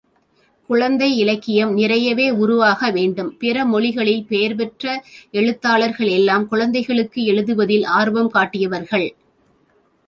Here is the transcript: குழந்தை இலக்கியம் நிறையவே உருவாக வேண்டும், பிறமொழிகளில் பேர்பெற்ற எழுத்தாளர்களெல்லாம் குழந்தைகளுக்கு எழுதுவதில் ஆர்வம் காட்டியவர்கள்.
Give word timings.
குழந்தை 0.69 1.09
இலக்கியம் 1.17 1.73
நிறையவே 1.73 2.25
உருவாக 2.43 2.89
வேண்டும், 2.91 3.29
பிறமொழிகளில் 3.39 4.25
பேர்பெற்ற 4.27 5.03
எழுத்தாளர்களெல்லாம் 5.33 6.45
குழந்தைகளுக்கு 6.45 7.21
எழுதுவதில் 7.25 7.85
ஆர்வம் 7.99 8.31
காட்டியவர்கள். 8.31 9.07